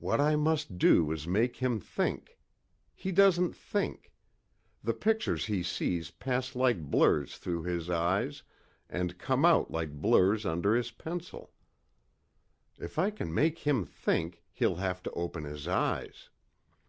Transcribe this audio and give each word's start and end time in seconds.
"What 0.00 0.20
I 0.20 0.34
must 0.34 0.78
do, 0.78 1.12
is 1.12 1.28
make 1.28 1.58
him 1.58 1.78
think. 1.78 2.40
He 2.92 3.12
doesn't 3.12 3.54
think. 3.54 4.12
The 4.82 4.92
pictures 4.94 5.46
he 5.46 5.62
sees 5.62 6.10
pass 6.10 6.56
like 6.56 6.82
blurs 6.82 7.38
through 7.38 7.62
his 7.62 7.88
eyes 7.88 8.42
and 8.90 9.16
come 9.16 9.44
out 9.44 9.70
like 9.70 9.92
blurs 9.92 10.44
under 10.44 10.74
his 10.74 10.90
pencil. 10.90 11.52
If 12.80 12.98
I 12.98 13.10
can 13.12 13.32
make 13.32 13.60
him 13.60 13.84
think 13.84 14.42
he'll 14.50 14.74
have 14.74 15.04
to 15.04 15.12
open 15.12 15.44
his 15.44 15.68
eyes. 15.68 16.30